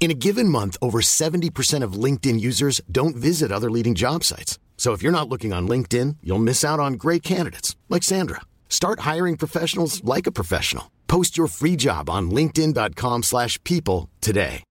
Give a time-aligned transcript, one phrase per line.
[0.00, 4.58] In a given month, over 70% of LinkedIn users don't visit other leading job sites.
[4.78, 8.40] So if you're not looking on LinkedIn, you'll miss out on great candidates like Sandra.
[8.70, 10.90] Start hiring professionals like a professional.
[11.06, 14.64] Post your free job on linkedin.com/people today.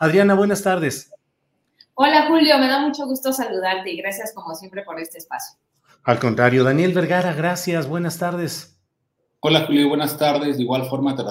[0.00, 1.10] Adriana, buenas tardes.
[1.94, 5.58] Hola Julio, me da mucho gusto saludarte y gracias como siempre por este espacio.
[6.04, 7.86] Al contrario, Daniel Vergara, gracias.
[7.86, 8.78] Buenas tardes.
[9.40, 10.56] Hola Julio, buenas tardes.
[10.56, 11.22] De igual forma te,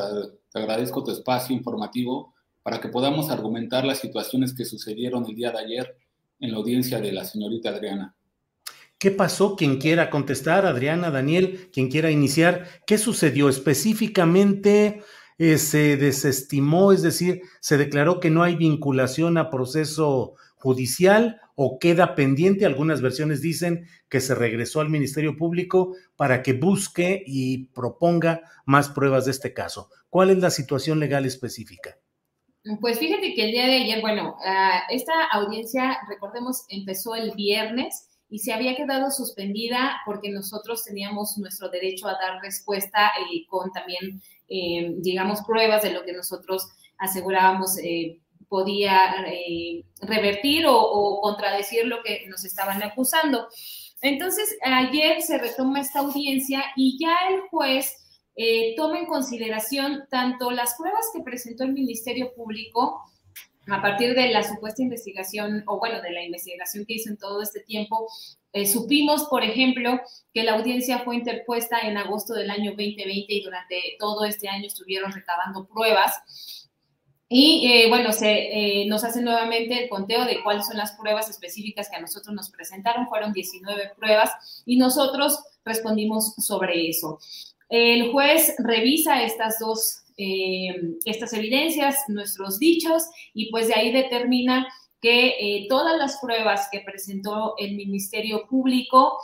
[0.51, 2.33] te agradezco tu espacio informativo
[2.63, 5.97] para que podamos argumentar las situaciones que sucedieron el día de ayer
[6.39, 8.15] en la audiencia de la señorita Adriana.
[8.97, 9.55] ¿Qué pasó?
[9.55, 15.03] Quien quiera contestar, Adriana, Daniel, quien quiera iniciar, ¿qué sucedió específicamente?
[15.37, 21.79] Eh, se desestimó, es decir, se declaró que no hay vinculación a proceso judicial o
[21.79, 22.65] queda pendiente.
[22.65, 28.89] Algunas versiones dicen que se regresó al Ministerio Público para que busque y proponga más
[28.89, 29.89] pruebas de este caso.
[30.09, 31.97] ¿Cuál es la situación legal específica?
[32.81, 38.09] Pues fíjate que el día de ayer, bueno, uh, esta audiencia, recordemos, empezó el viernes
[38.29, 43.71] y se había quedado suspendida porque nosotros teníamos nuestro derecho a dar respuesta y con
[43.71, 46.67] también, eh, digamos, pruebas de lo que nosotros
[46.97, 48.19] asegurábamos eh,
[48.49, 53.47] podía eh, revertir o, o, contradecir lo que nos estaban acusando.
[54.01, 57.95] Entonces, ayer se retoma esta audiencia y ya el juez
[58.35, 63.03] eh, toma en consideración tanto las pruebas que presentó el Ministerio Público
[63.67, 67.41] a partir de la supuesta investigación, o bueno, de la investigación que hizo en todo
[67.41, 68.07] este tiempo,
[68.53, 69.99] eh, supimos, por ejemplo,
[70.33, 74.65] que la audiencia fue interpuesta en agosto del año 2020 y durante todo este año
[74.67, 76.68] estuvieron recabando pruebas.
[77.31, 81.29] Y eh, bueno, se, eh, nos hace nuevamente el conteo de cuáles son las pruebas
[81.29, 83.07] específicas que a nosotros nos presentaron.
[83.07, 87.19] Fueron 19 pruebas y nosotros respondimos sobre eso.
[87.69, 90.69] El juez revisa estas dos, eh,
[91.05, 93.03] estas evidencias, nuestros dichos,
[93.35, 94.67] y pues de ahí determina
[94.99, 99.17] que todas las pruebas que presentó el Ministerio Público,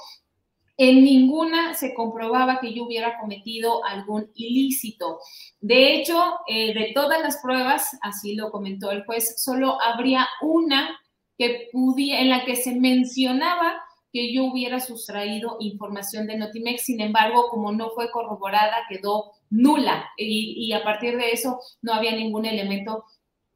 [0.77, 5.19] en ninguna se comprobaba que yo hubiera cometido algún ilícito.
[5.61, 10.99] De hecho, eh, de todas las pruebas, así lo comentó el juez, solo habría una
[11.37, 13.81] que en la que se mencionaba
[14.11, 16.85] que yo hubiera sustraído información de Notimex.
[16.85, 22.15] Sin embargo, como no fue corroborada, quedó nula y, a partir de eso no había
[22.15, 23.03] ningún elemento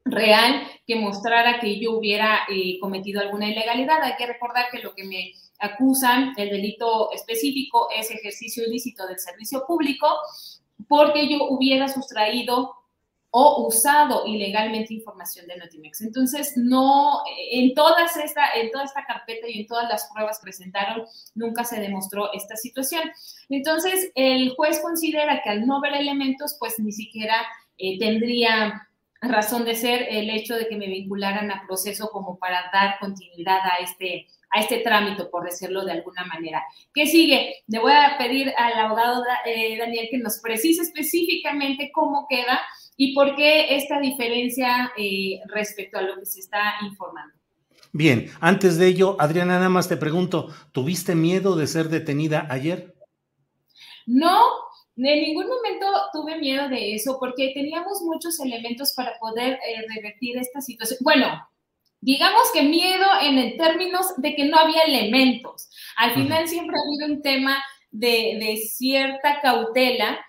[0.05, 4.01] real que mostrara que yo hubiera eh, cometido alguna ilegalidad.
[4.01, 9.19] Hay que recordar que lo que me acusan, el delito específico, es ejercicio ilícito del
[9.19, 10.07] servicio público
[10.87, 12.75] porque yo hubiera sustraído
[13.31, 16.01] o usado ilegalmente información de Notimex.
[16.01, 17.21] Entonces, no,
[17.51, 21.05] en, todas esta, en toda esta carpeta y en todas las pruebas presentaron,
[21.35, 23.03] nunca se demostró esta situación.
[23.49, 27.45] Entonces, el juez considera que al no ver elementos, pues ni siquiera
[27.77, 28.88] eh, tendría
[29.21, 33.59] razón de ser el hecho de que me vincularan a proceso como para dar continuidad
[33.63, 36.63] a este, a este trámite, por decirlo de alguna manera.
[36.93, 37.55] ¿Qué sigue?
[37.67, 42.61] Le voy a pedir al abogado eh, Daniel que nos precise específicamente cómo queda
[42.95, 47.33] y por qué esta diferencia eh, respecto a lo que se está informando.
[47.91, 52.93] Bien, antes de ello, Adriana, nada más te pregunto, ¿tuviste miedo de ser detenida ayer?
[54.05, 54.43] No,
[55.07, 60.37] en ningún momento tuve miedo de eso porque teníamos muchos elementos para poder eh, revertir
[60.37, 60.99] esta situación.
[61.01, 61.27] Bueno,
[62.01, 65.69] digamos que miedo en el términos de que no había elementos.
[65.97, 66.49] Al final uh -huh.
[66.49, 70.19] siempre ha habido un tema de, de cierta cautela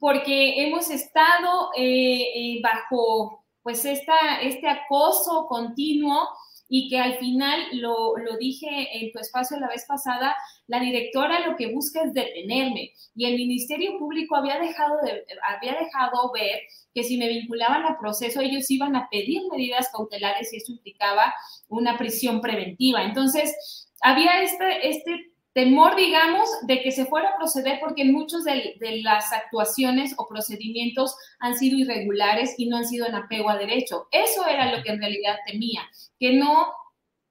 [0.00, 6.28] porque hemos estado eh, eh, bajo pues esta, este acoso continuo
[6.68, 10.34] y que al final, lo, dije en tu espacio la vez pasada,
[10.66, 15.24] la directora lo que busca es detenerme y el Ministerio Público había dejado, de,
[15.56, 16.60] había dejado ver
[16.94, 21.32] que si me vinculaban al proceso ellos iban a pedir medidas cautelares y eso implicaba
[21.68, 23.04] una prisión preventiva.
[23.04, 23.54] Entonces,
[24.00, 29.32] había este, este temor, digamos, de que se fuera a proceder porque muchas de, las
[29.32, 34.06] actuaciones o procedimientos han sido irregulares y no han sido en apego a derecho.
[34.12, 35.80] Eso era lo que en realidad temía,
[36.20, 36.74] que no,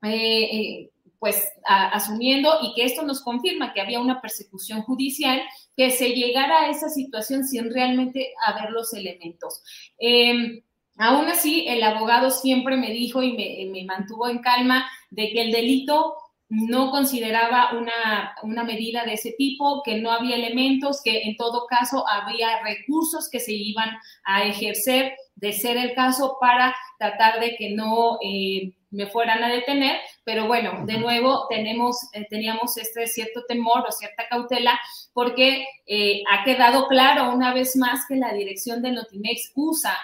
[0.01, 5.39] eh, eh, pues asumiendo y que esto nos confirma que había una persecución judicial,
[5.77, 9.61] que se llegara a esa situación sin realmente haber los elementos.
[9.99, 10.63] Em,
[10.97, 15.51] aún así, el abogado siempre me dijo y me mantuvo en calma de que el
[15.51, 16.15] delito
[16.49, 22.07] no consideraba una, medida de ese tipo, que no había elementos, que en todo caso
[22.07, 23.89] había recursos que se iban
[24.23, 29.49] a ejercer, de ser el caso, para tratar de que no eh, me fueran a
[29.49, 29.99] detener.
[30.23, 34.79] Pero bueno, de nuevo tenemos, eh, teníamos este cierto temor o cierta cautela
[35.13, 39.97] porque eh, ha quedado claro una vez más que la dirección de Notimex usa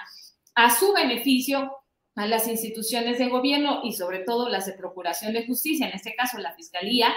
[0.55, 1.71] a su beneficio
[2.15, 6.13] a las instituciones de gobierno y sobre todo las de Procuración de Justicia, en este
[6.15, 7.13] caso la Fiscalía,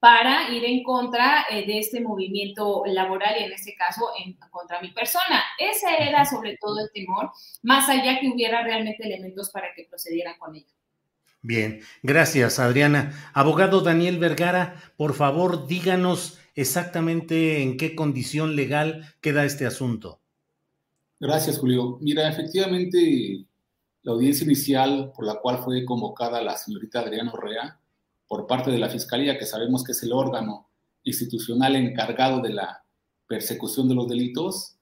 [0.00, 4.80] para ir en contra eh, de este movimiento laboral y en este caso en contra
[4.80, 5.42] mi persona.
[5.58, 7.30] Ese era sobre todo el temor,
[7.62, 10.66] más allá que hubiera realmente elementos para que procedieran con ello.
[11.42, 13.30] Bien, gracias Adriana.
[13.32, 20.20] Abogado Daniel Vergara, por favor díganos exactamente en qué condición legal queda este asunto.
[21.20, 21.98] Gracias, Julio.
[22.00, 23.44] Mira, efectivamente,
[24.02, 27.80] la audiencia inicial por la cual fue convocada la señorita Adriana Orrea
[28.26, 30.68] por parte de la Fiscalía, que sabemos que es el órgano
[31.02, 32.84] institucional encargado de la
[33.26, 34.76] persecución de los delitos,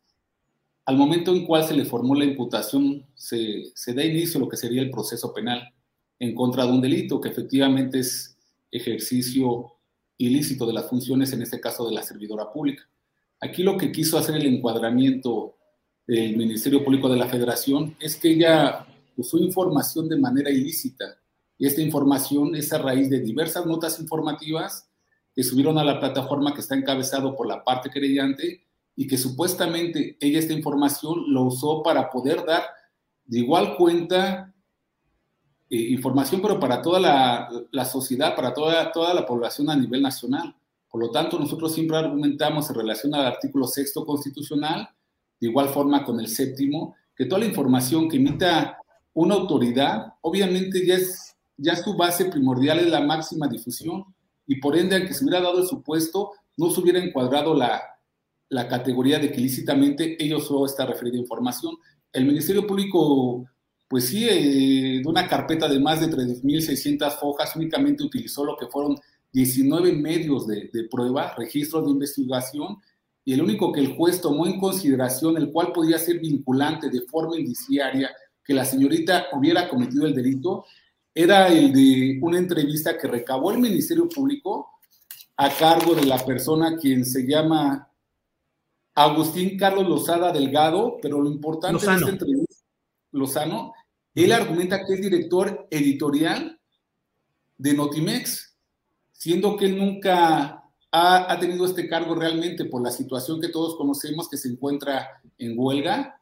[0.85, 4.49] al momento en cual se le formó la imputación, se, se da inicio a lo
[4.49, 5.73] que sería el proceso penal
[6.19, 8.39] en contra de un delito, que efectivamente es
[8.71, 9.73] ejercicio
[10.19, 12.89] ilícito de las funciones, en este caso de la servidora pública.
[13.41, 15.57] Aquí lo que quiso hacer el encuadramiento
[16.07, 18.87] del Ministerio Público de la Federación es que ella
[19.17, 21.19] usó información de manera ilícita.
[21.59, 24.91] Y esta información es a raíz de diversas notas informativas
[25.35, 28.65] que subieron a la plataforma que está encabezado por la parte creyente
[28.95, 32.63] y que supuestamente ella esta información lo usó para poder dar
[33.25, 34.55] de igual cuenta
[35.69, 40.01] eh, información, pero para toda la, la, sociedad, para toda, toda la población a nivel
[40.01, 40.55] nacional.
[40.89, 44.89] Por lo tanto, nosotros siempre argumentamos en relación al artículo sexto constitucional,
[45.41, 48.79] de igual forma con el séptimo, que toda la información que emita
[49.17, 50.87] una autoridad, obviamente
[51.57, 54.05] ya su base primordial es la máxima difusión
[54.47, 57.83] y por ende, aunque se hubiera dado el supuesto, no se hubiera encuadrado la,
[58.69, 61.77] categoría de que ilícitamente ellos solo esta referida información.
[62.13, 63.47] El Ministerio Público,
[63.89, 68.67] pues sí, eh, de una carpeta de más de 3.600 hojas, únicamente utilizó lo que
[68.67, 68.97] fueron
[69.33, 72.77] 19 medios de, de prueba, registros de investigación,
[73.25, 77.01] y el único que el juez tomó en consideración, el cual podía ser vinculante de
[77.01, 78.11] forma indiciaria,
[78.47, 80.65] que la señorita hubiera cometido el delito
[81.13, 84.71] era el de una entrevista que recabó el Ministerio Público
[85.37, 87.91] a cargo de la persona quien se llama
[88.95, 92.55] Agustín Carlos Lozada Delgado, pero lo importante de esta entrevista,
[93.13, 93.75] Lozano,
[94.15, 96.59] él argumenta que es director editorial
[97.59, 98.57] de Notimex,
[99.13, 100.63] siendo que él nunca
[100.93, 105.21] ha, ha, tenido este cargo realmente por la situación que todos conocemos que se encuentra
[105.39, 106.16] en huelga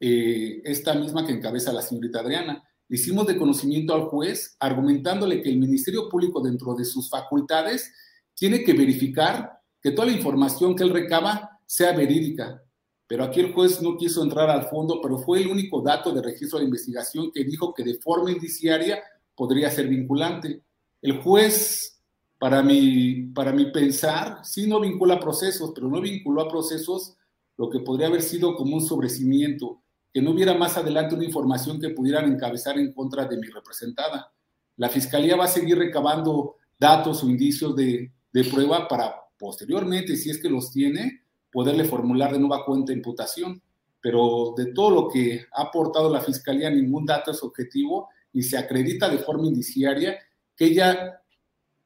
[0.00, 2.64] eh, esta misma que encabeza la señorita Adriana.
[2.88, 7.92] hicimos de conocimiento al juez argumentándole que el Ministerio Público dentro de sus facultades
[8.34, 12.64] tiene que verificar que toda la información que él recaba sea verídica.
[13.06, 16.22] Pero aquí el juez no quiso entrar al fondo, pero fue el único dato de
[16.22, 19.02] registro de investigación que dijo que de forma indiciaria
[19.34, 20.62] podría ser vinculante.
[21.02, 22.00] El juez,
[22.38, 27.16] para mi, para mi pensar, sí no vincula procesos, pero no vinculó a procesos
[27.56, 31.80] lo que podría haber sido como un sobrecimiento que no hubiera más adelante una información
[31.80, 34.32] que pudieran encabezar en contra de mi representada.
[34.76, 38.10] La Fiscalía va a seguir recabando datos o indicios de,
[38.50, 43.62] prueba para posteriormente, si es que los tiene, poderle formular de nueva cuenta imputación.
[44.00, 48.56] Pero de todo lo que ha aportado la Fiscalía, ningún dato es objetivo y se
[48.56, 50.18] acredita de forma indiciaria
[50.56, 51.20] que ella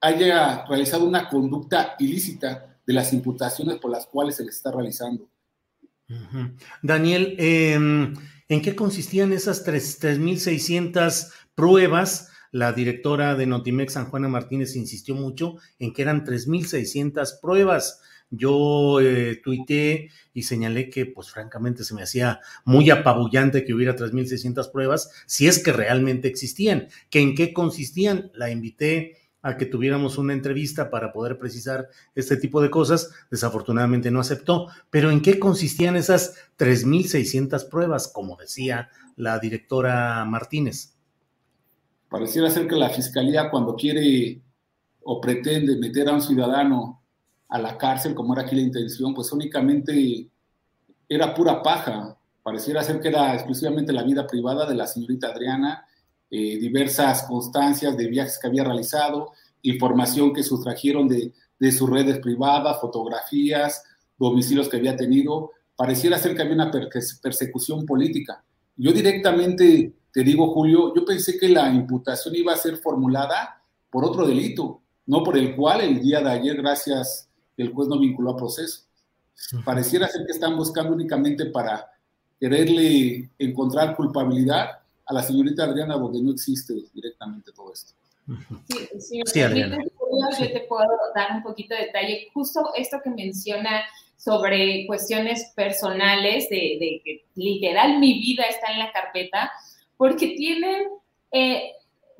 [0.00, 5.28] haya realizado una conducta ilícita de las imputaciones por las cuales se le está realizando.
[6.82, 8.14] Daniel, em,
[8.48, 12.30] ¿en qué consistían esas 3.600 pruebas?
[12.50, 18.00] La directora de Notimex, San Juana Martínez, insistió mucho en que eran 3.600 pruebas.
[18.30, 23.94] yo eh, tuiteé y señalé que, pues francamente, se me hacía muy apabullante que hubiera
[23.94, 26.88] 3.600 pruebas, si es que realmente existían.
[27.10, 28.32] ¿Que ¿En qué consistían?
[28.34, 33.10] La invité a que tuviéramos una entrevista para poder precisar este tipo de cosas.
[33.30, 34.68] Desafortunadamente no aceptó.
[34.88, 40.94] Pero ¿en qué consistían esas 3.600 pruebas, como decía la directora Martínez?
[42.08, 44.40] Pareciera ser que la Fiscalía cuando quiere
[45.02, 47.02] o pretende meter a un ciudadano
[47.50, 50.26] a la cárcel, como era aquí la intención, pues únicamente
[51.06, 52.16] era pura paja.
[52.42, 55.84] Pareciera ser que era exclusivamente la vida privada de la señorita Adriana
[56.30, 62.18] eh, diversas constancias de viajes que había realizado, información que sustrajeron de, de sus redes
[62.18, 63.82] privadas, fotografías,
[64.18, 65.50] domicilios que había tenido.
[65.76, 66.70] Pareciera ser que había una
[67.22, 68.44] persecución política.
[68.76, 74.04] Yo directamente te digo, Julio, yo pensé que la imputación iba a ser formulada por
[74.04, 78.30] otro delito, no por el cual el día de ayer, gracias, el juez no vinculó
[78.30, 78.84] a proceso.
[79.64, 81.90] Pareciera ser que están buscando únicamente para
[82.38, 87.92] quererle encontrar culpabilidad a la señorita Adriana donde no existe directamente todo esto.
[88.68, 89.78] Sí, sí, sí Adriana.
[90.38, 92.28] Yo te puedo dar un poquito de detalle.
[92.32, 93.82] Justo esto que menciona
[94.16, 99.52] sobre cuestiones personales, de, que literal mi vida está en la carpeta,
[99.98, 100.84] porque tienen,
[101.32, 101.72] eh,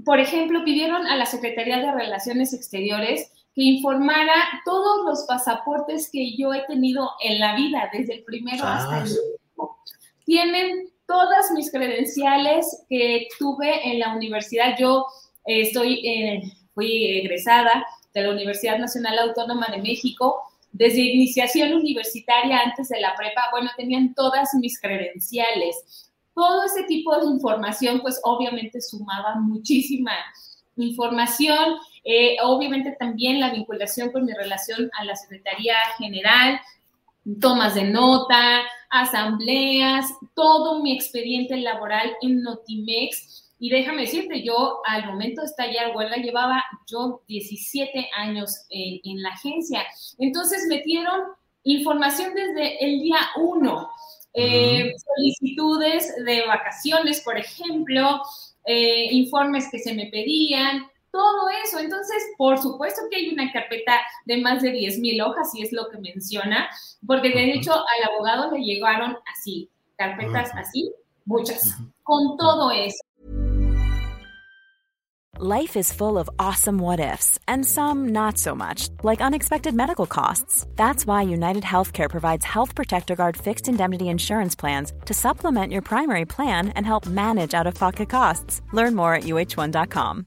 [0.05, 6.37] por ejemplo, pidieron a la Secretaría de Relaciones Exteriores que informara todos los pasaportes que
[6.37, 9.79] yo he tenido en la vida, desde el primero hasta el último.
[10.27, 14.77] Tienen todas mis credenciales que tuve en la universidad.
[14.79, 15.07] Yo
[15.47, 16.43] eh, estoy, eh,
[16.75, 20.43] fui egresada de la Universidad Nacional Autónoma de México.
[20.73, 26.11] Desde iniciación universitaria, antes de la prepa, bueno, tenían todas mis credenciales.
[26.35, 30.13] Todo ese tipo de información, pues obviamente sumaba muchísima
[30.77, 31.77] información.
[32.05, 36.61] Eh, obviamente también la vinculación con mi relación a la Secretaría General,
[37.41, 43.53] tomas de nota, asambleas, todo mi expediente laboral en Notimex.
[43.59, 49.31] Y déjame decirte, yo al momento de estallar huelga llevaba yo 17 años en, la
[49.31, 49.85] agencia.
[50.19, 51.21] Entonces metieron
[51.63, 53.91] información desde el día 1.
[54.35, 58.21] Eh, solicitudes de vacaciones, por ejemplo,
[58.67, 61.79] eh, informes que se me pedían, todo eso.
[61.79, 65.73] Entonces, por supuesto que hay una carpeta de más de 10 mil hojas, y es
[65.73, 66.69] lo que menciona,
[67.07, 70.93] porque de hecho al abogado le llegaron así, carpetas así,
[71.25, 72.99] muchas, con todo eso.
[75.37, 80.07] Life is full of awesome what ifs, and some not so much, like unexpected medical
[80.07, 80.65] costs.
[80.77, 85.83] That's why United Healthcare provides Health Protector Guard fixed indemnity insurance plans to supplement your
[85.83, 88.63] primary plan and help manage out of pocket costs.
[88.73, 90.27] Learn more at uh1.com.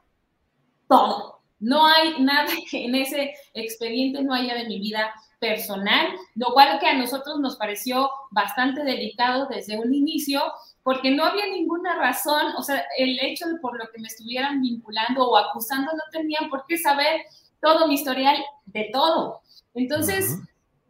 [0.91, 1.39] todo.
[1.59, 6.87] No hay nada en ese expediente no haya de mi vida personal, lo cual que
[6.87, 10.41] a nosotros nos pareció bastante delicado desde un inicio,
[10.83, 14.61] porque no había ninguna razón, o sea, el hecho de por lo que me estuvieran
[14.61, 17.21] vinculando o acusando no tenían por qué saber
[17.59, 19.41] todo mi historial de todo.
[19.73, 20.37] Entonces,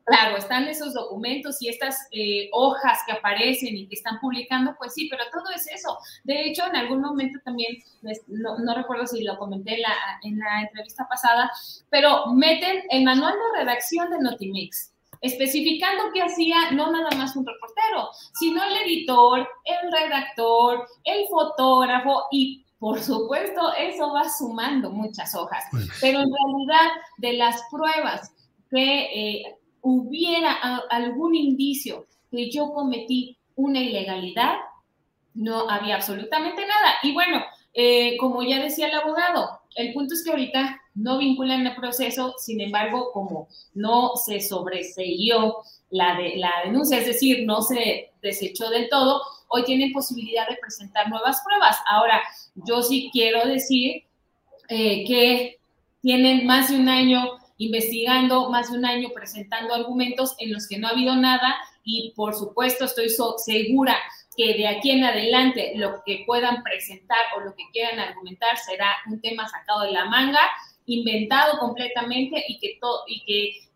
[0.05, 4.93] Claro, están esos documentos y estas eh, hojas que aparecen y que están publicando, pues
[4.93, 5.97] sí, pero todo es eso.
[6.23, 7.77] De hecho, en algún momento también,
[8.27, 9.93] no, recuerdo si lo comenté en la,
[10.23, 11.51] en la entrevista pasada,
[11.89, 14.91] pero meten el manual de redacción de Notimix,
[15.21, 22.23] especificando qué hacía no nada más un reportero, sino el editor, el redactor, el fotógrafo
[22.31, 25.63] y por supuesto, eso va sumando muchas hojas,
[26.01, 28.33] pero en realidad de las pruebas
[28.71, 30.53] que eh, hubiera
[30.89, 34.55] algún indicio que yo cometí una ilegalidad,
[35.33, 36.95] no había absolutamente nada.
[37.03, 41.65] Y bueno, eh, como ya decía el abogado, el punto es que ahorita no vinculan
[41.65, 45.57] el proceso, sin embargo, como no se sobreseyó
[45.89, 51.09] la, la denuncia, es decir, no se desechó del todo, hoy tienen posibilidad de presentar
[51.09, 51.77] nuevas pruebas.
[51.87, 52.21] Ahora,
[52.55, 54.03] yo sí quiero decir
[54.69, 55.59] eh, que
[56.01, 60.79] tienen más de un año investigando más de un año, presentando argumentos en los que
[60.79, 63.97] no ha habido nada y por supuesto estoy segura
[64.35, 68.95] que de aquí en adelante lo que puedan presentar o lo que quieran argumentar será
[69.07, 70.39] un tema sacado de la manga,
[70.87, 72.79] inventado completamente y que,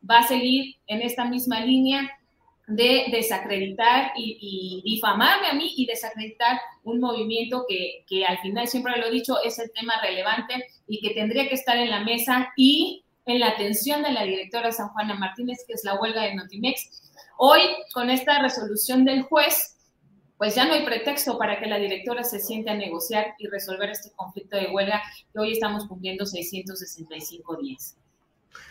[0.09, 2.11] va a seguir en esta misma línea
[2.67, 9.07] de desacreditar y, difamarme a mí y desacreditar un movimiento que, al final, siempre lo
[9.07, 13.04] he dicho, es el tema relevante y que tendría que estar en la mesa y
[13.25, 17.11] en la atención de la directora San Juana Martínez, que es la huelga de Notimex.
[17.37, 17.61] Hoy,
[17.93, 19.75] con esta resolución del juez,
[20.37, 23.89] pues ya no hay pretexto para que la directora se siente a negociar y resolver
[23.89, 25.01] este conflicto de huelga
[25.31, 27.97] que hoy estamos cumpliendo 665 días.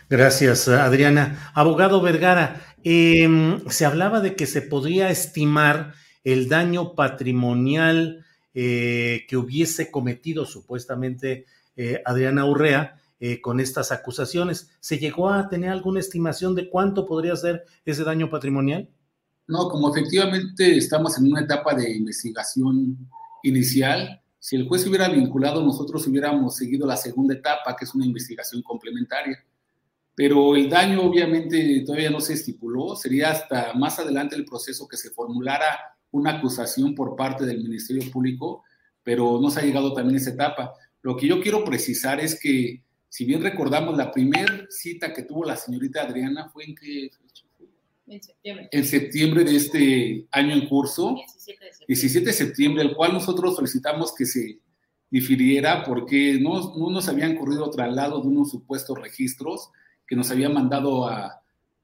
[0.09, 1.51] Gracias, Adriana.
[1.53, 5.93] Abogado Vergara, em, se hablaba de que se podría estimar
[6.23, 11.45] el daño patrimonial eh, que hubiese cometido supuestamente
[11.75, 14.69] eh, Adriana Urrea eh, con estas acusaciones.
[14.79, 18.87] ¿Se llegó a tener alguna estimación de cuánto podría ser ese daño patrimonial?
[19.47, 23.09] No, como efectivamente estamos en una etapa de investigación
[23.41, 28.05] inicial, si el juez hubiera vinculado, nosotros hubiéramos seguido la segunda etapa, que es una
[28.05, 29.43] investigación complementaria.
[30.13, 34.97] Pero el daño obviamente todavía no se estipuló, sería hasta más adelante el proceso que
[34.97, 38.61] se formulara una acusación por parte del Ministerio Público,
[39.01, 40.75] pero no se ha llegado también a esa etapa.
[41.01, 42.84] Lo que yo quiero precisar es que,
[43.15, 47.09] si bien recordamos, la primera cita que tuvo la señorita Adriana fue en que
[48.07, 48.69] en septiembre.
[48.69, 53.13] En septiembre de este año en curso, 17 de septiembre, 17 de septiembre el cual
[53.13, 54.59] nosotros solicitamos que se
[55.09, 59.69] difiriera porque no, no nos habían corrido traslado de unos supuestos registros
[60.05, 61.41] que nos habían mandado a,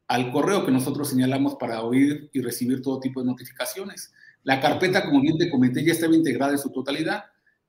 [0.10, 4.12] al correo que nosotros señalamos para oír y recibir todo tipo de notificaciones.
[4.44, 7.24] La carpeta, como bien te comenté, ya estaba integrada en su totalidad.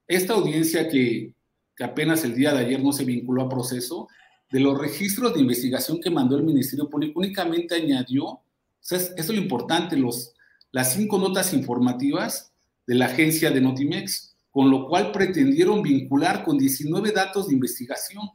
[0.08, 1.36] Esta audiencia que,
[1.76, 4.08] que apenas el día de ayer no se vinculó a proceso,
[4.50, 8.44] de los registros de investigación que mandó el Ministerio Público, únicamente añadió, o
[8.80, 10.34] sea, eso es lo importante, los,
[10.70, 12.52] las cinco notas informativas
[12.86, 18.28] de la agencia de Notimex, con lo cual pretendieron vincular con 19 datos de investigación.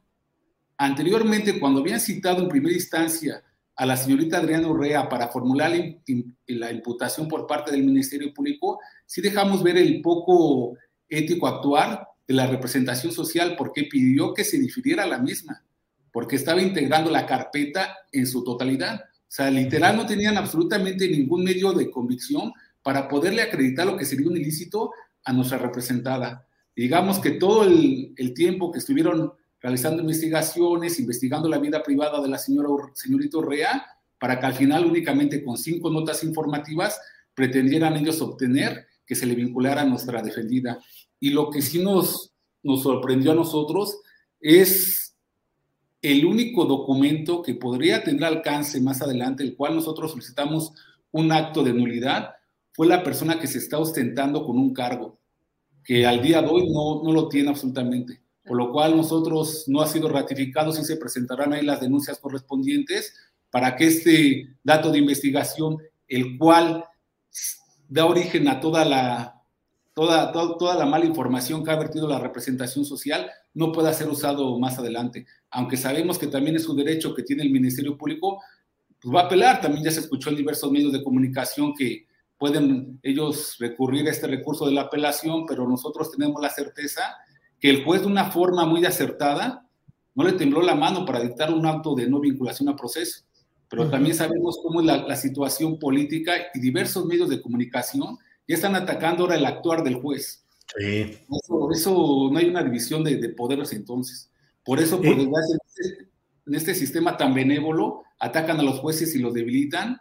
[0.78, 3.44] Anteriormente, cuando habían citado en primera instancia
[3.76, 5.72] a la señorita Adriana Urrea para formular
[6.48, 10.76] la imputación por parte del Ministerio Público, sí dejamos ver el poco
[11.08, 15.64] ético actuar de la representación social porque pidió que se difiriera la misma
[16.18, 18.96] porque estaba integrando la carpeta en su totalidad.
[18.96, 24.04] O sea, literal no tenían absolutamente ningún medio de convicción para poderle acreditar lo que
[24.04, 24.92] sería un ilícito
[25.24, 26.48] a nuestra representada.
[26.76, 32.40] Digamos que todo el, tiempo que estuvieron realizando investigaciones, investigando la vida privada de la
[32.40, 33.86] señora, señorita Urrea,
[34.18, 37.00] para que al final únicamente con cinco notas informativas
[37.36, 40.80] pretendieran ellos obtener que se le vinculara a nuestra defendida.
[41.20, 44.00] Y lo que sí nos, nos sorprendió a nosotros
[44.40, 45.16] es
[46.02, 50.74] el único documento que podría tener alcance más adelante, el cual nosotros solicitamos
[51.12, 52.36] un acto de nulidad,
[52.72, 55.18] fue la persona que se está ostentando con un cargo,
[55.84, 58.22] que al día de hoy no, no lo tiene absolutamente.
[58.46, 63.14] Por lo cual nosotros no ha sido ratificado si se presentarán ahí las denuncias correspondientes
[63.50, 65.78] para que este dato de investigación,
[66.08, 66.86] el cual
[67.90, 69.37] da origen a toda la,
[69.98, 74.08] toda, toda, toda la mala información que ha vertido la representación social, no pueda ser
[74.08, 78.42] usado más adelante aunque sabemos que también es un derecho que tiene el Ministerio Público,
[79.02, 79.62] pues va a apelar.
[79.62, 82.06] También ya se escuchó en diversos medios de comunicación que
[82.38, 87.02] pueden ellos recurrir a este recurso de la apelación, pero nosotros tenemos la certeza
[87.60, 89.68] que el juez de una forma muy acertada
[90.14, 93.24] no le tembló la mano para dictar un acto de no vinculación a proceso.
[93.70, 98.76] Pero también sabemos cómo es la, situación política y diversos medios de comunicación ya están
[98.76, 100.46] atacando ahora el actuar del juez.
[100.78, 101.18] Sí.
[101.74, 104.32] Eso, no hay una división de, de poderes entonces.
[104.64, 106.10] Por eso, por este,
[106.46, 109.98] en este sistema tan benévolo, atacan a los jueces y los debilitan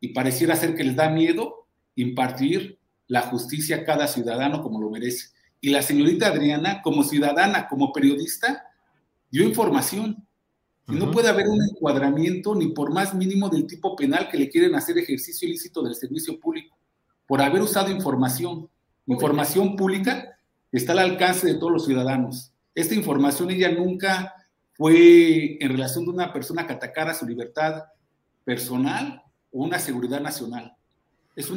[0.00, 2.78] y pareciera ser que les da miedo impartir
[3.08, 5.28] la justicia a cada ciudadano como lo merece.
[5.60, 8.64] Y la señorita Adriana, como ciudadana, como periodista,
[9.30, 10.26] dio información.
[10.88, 14.48] Y no puede haber un encuadramiento ni por más mínimo del tipo penal que le
[14.48, 16.76] quieren hacer ejercicio ilícito del servicio público,
[17.26, 18.68] por haber usado información.
[19.06, 20.38] Información pública
[20.72, 22.52] está al alcance de todos los ciudadanos.
[22.74, 24.34] Esta información ella nunca
[24.74, 27.84] fue en relación de una persona que atacara su libertad
[28.44, 30.74] personal o una seguridad nacional.
[31.34, 31.50] Es,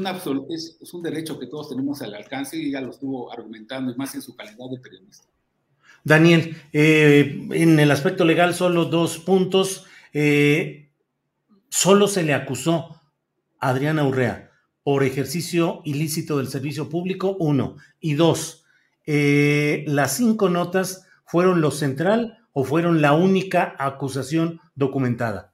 [0.49, 3.95] es, es un derecho que todos tenemos al alcance y ella lo estuvo argumentando, y
[3.95, 5.25] más en su calidad de periodista.
[6.03, 9.85] Daniel, eh, en el aspecto legal solo dos puntos.
[10.13, 10.89] Eh,
[11.69, 13.01] solo se le acusó
[13.59, 14.48] a Adriana Urrea
[14.89, 17.77] por ejercicio ilícito del servicio público, uno.
[17.99, 18.65] Y dos,
[19.05, 25.53] eh, las cinco notas fueron lo central o fueron la única acusación documentada?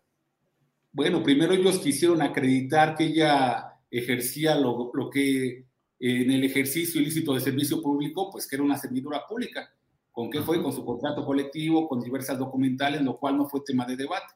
[0.94, 5.66] Bueno, primero ellos quisieron acreditar que ella ejercía lo, lo que
[6.00, 9.70] en el ejercicio ilícito de servicio público, pues que era una servidora pública.
[10.14, 10.64] ¿Con qué fue?
[10.64, 14.34] Con su contrato colectivo, con diversas documentales, lo cual no fue tema de debate.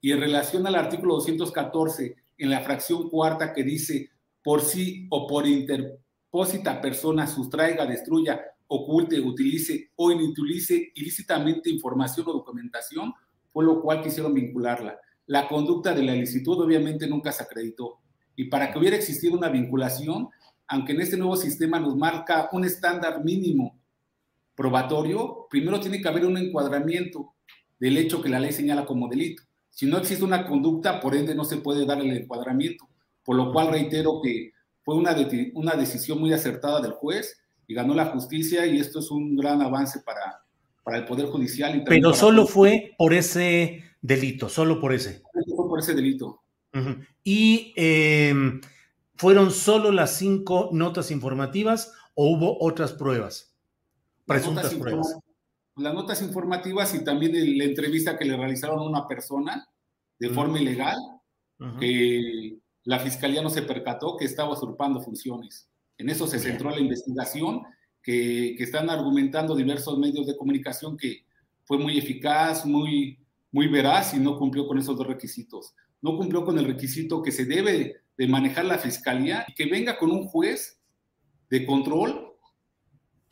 [0.00, 4.13] Y en relación al artículo 214, en la fracción cuarta que dice,
[4.44, 12.34] por sí o por interpósita persona sustraiga, destruya, oculte, utilice o inutilice ilícitamente información o
[12.34, 13.12] documentación,
[13.50, 14.98] por lo cual quisieron vincularla.
[15.26, 18.00] La conducta de la ilicitud obviamente nunca se acreditó.
[18.36, 20.28] Y para que hubiera existido una vinculación,
[20.66, 23.78] aunque en este nuevo sistema nos marca un estándar mínimo
[24.54, 27.34] probatorio, primero tiene que haber un encuadramiento
[27.78, 29.42] del hecho que la ley señala como delito.
[29.70, 32.88] Si no existe una conducta, por ende no se puede dar el encuadramiento,
[33.24, 35.16] por lo cual reitero que fue una,
[35.54, 39.62] una decisión muy acertada del juez y ganó la justicia y esto es un gran
[39.62, 40.44] avance para,
[40.82, 41.82] para el Poder Judicial.
[41.86, 45.22] Pero solo fue por ese delito, solo por ese.
[45.56, 46.40] Fue por ese delito.
[47.22, 48.60] Y em,
[49.16, 53.54] ¿Fueron solo las cinco notas informativas o hubo otras pruebas?
[54.26, 55.18] Presuntas las pruebas.
[55.76, 59.68] Las notas informativas y también la entrevista que le realizaron a una persona
[60.18, 60.96] de forma ilegal,
[61.80, 65.68] que la fiscalía no se percató que estaba usurpando funciones.
[65.98, 67.62] En eso se centró la investigación,
[68.02, 71.24] que, que, están argumentando diversos medios de comunicación que
[71.64, 73.18] fue muy eficaz, muy,
[73.50, 75.74] muy veraz y no cumplió con esos dos requisitos.
[76.02, 79.98] No cumplió con el requisito que se debe de manejar la fiscalía y que venga
[79.98, 80.78] con un juez
[81.48, 82.32] de control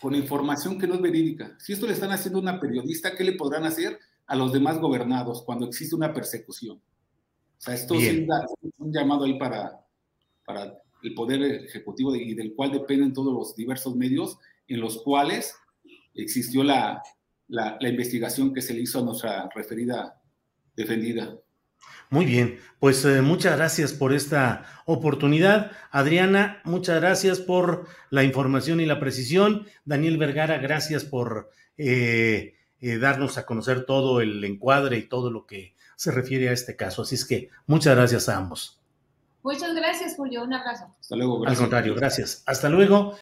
[0.01, 1.57] con información que no es verídica.
[1.59, 4.79] Si esto le están haciendo a una periodista, ¿qué le podrán hacer a los demás
[4.79, 6.81] gobernados cuando existe una persecución?
[7.63, 8.27] O sea, esto es
[8.79, 9.87] un, llamado ahí para,
[10.45, 15.55] para el poder ejecutivo y del cual dependen todos los diversos medios en los cuales
[16.13, 17.01] existió la,
[17.47, 20.21] la, la investigación que se le hizo a nuestra referida
[20.75, 21.39] defendida.
[22.11, 25.71] Muy bien, pues eh, muchas gracias por esta oportunidad.
[25.93, 29.69] Adriana, muchas gracias por la información y la precisión.
[29.85, 31.49] Daniel Vergara, gracias por
[31.79, 36.53] eh, eh, darnos a conocer todo el encuadre y todo lo que se refiere a
[36.53, 37.03] este caso.
[37.03, 38.77] Así es que muchas gracias a ambos.
[39.45, 40.43] Muchas gracias, Julio.
[40.43, 40.93] Un abrazo.
[41.01, 41.47] Hasta luego.
[41.47, 42.43] Al contrario, gracias.
[42.45, 43.17] Hasta luego.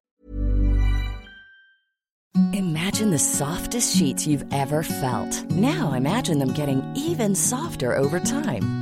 [2.54, 5.44] Imagine the softest sheets you've ever felt.
[5.50, 8.79] Now imagine them getting even softer over time.